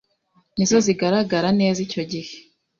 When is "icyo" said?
1.85-2.03